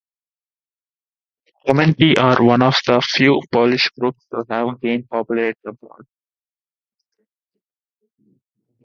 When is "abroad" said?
5.67-6.07